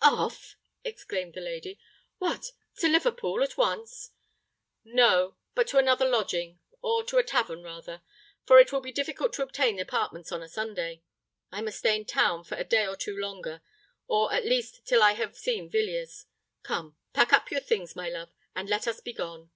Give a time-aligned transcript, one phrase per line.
[0.00, 1.78] "Off!" exclaimed the lady:
[2.16, 4.12] "what—to Liverpool at once?"
[4.84, 9.78] "No: but to another lodging—or to a tavern rather—for it will be difficult to obtain
[9.78, 11.02] apartments on a Sunday.
[11.50, 15.12] I must stay in town for a day or two longer—or at least till I
[15.12, 16.24] have seen Villiers.
[16.62, 19.50] Come—pack up your things, my love—and let us be gone."